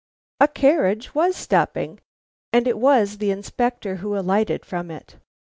[0.39, 1.99] A carriage was stopping,
[2.51, 5.17] and it was the Inspector who alighted from it.